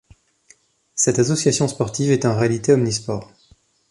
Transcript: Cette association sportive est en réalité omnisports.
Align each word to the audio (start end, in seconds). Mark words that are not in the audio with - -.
Cette 0.95 1.19
association 1.19 1.67
sportive 1.67 2.09
est 2.11 2.25
en 2.25 2.35
réalité 2.35 2.73
omnisports. 2.73 3.31